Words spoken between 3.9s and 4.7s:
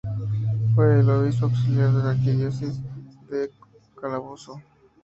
Calabozo.